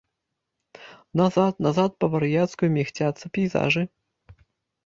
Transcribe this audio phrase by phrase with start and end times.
[1.19, 3.83] Назад, назад па-вар'яцку мігцяцца пейзажы.